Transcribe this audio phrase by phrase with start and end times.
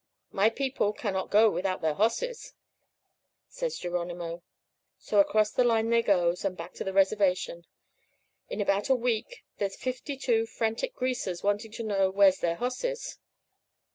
[0.31, 2.55] "'My people cannot go without their hosses,'
[3.47, 4.41] says Geronimo.
[4.97, 7.67] "So, across the line they goes, and back to the reservation.
[8.49, 13.19] In about a week there's fifty two frantic Greasers wanting to know where's their hosses.